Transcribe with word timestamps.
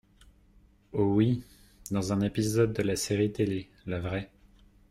Oh, 0.93 1.03
oui. 1.03 1.43
Dans 1.91 2.11
un 2.11 2.21
épisode 2.21 2.73
de 2.73 2.81
la 2.81 2.95
série 2.95 3.31
télé, 3.31 3.69
la 3.85 3.99
vraie 3.99 4.31